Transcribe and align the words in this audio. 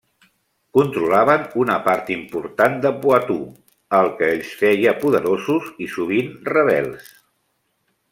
Controlaven 0.75 1.43
una 1.63 1.75
part 1.87 2.07
important 2.15 2.79
de 2.87 2.91
Poitou 3.03 3.43
el 3.99 4.09
que 4.21 4.31
els 4.37 4.55
feia 4.63 4.95
poderosos 5.05 5.69
i 5.87 5.91
sovint 5.97 6.33
rebels. 6.55 7.13